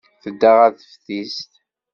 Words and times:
Tedda 0.23 0.51
ɣer 0.57 0.71
teftist. 0.73 1.51